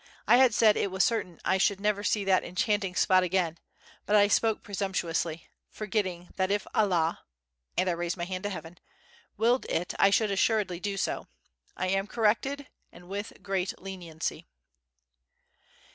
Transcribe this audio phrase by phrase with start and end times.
[0.27, 3.59] I had said it was certain I should never see that enchanting spot again,
[4.07, 7.19] but I spoke presumptuously, forgetting that if Allah"
[7.77, 8.79] (and I raised my hand to Heaven)
[9.37, 11.27] "willed it I should assuredly do so.
[11.77, 14.47] I am corrected, and with great leniency."